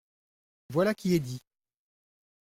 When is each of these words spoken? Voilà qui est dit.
Voilà 0.71 0.95
qui 0.95 1.13
est 1.13 1.19
dit. 1.19 1.43